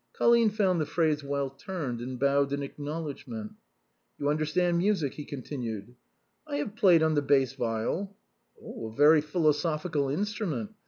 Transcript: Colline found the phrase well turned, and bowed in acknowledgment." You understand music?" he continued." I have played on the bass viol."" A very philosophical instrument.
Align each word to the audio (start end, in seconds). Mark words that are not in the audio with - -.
Colline 0.13 0.49
found 0.49 0.81
the 0.81 0.87
phrase 0.87 1.23
well 1.23 1.51
turned, 1.51 2.01
and 2.01 2.17
bowed 2.19 2.51
in 2.51 2.63
acknowledgment." 2.63 3.51
You 4.17 4.29
understand 4.29 4.79
music?" 4.79 5.13
he 5.13 5.25
continued." 5.25 5.93
I 6.47 6.55
have 6.55 6.75
played 6.75 7.03
on 7.03 7.13
the 7.13 7.21
bass 7.21 7.53
viol."" 7.53 8.17
A 8.59 8.89
very 8.89 9.21
philosophical 9.21 10.09
instrument. 10.09 10.71